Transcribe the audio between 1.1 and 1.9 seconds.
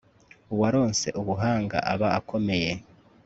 ubuhanga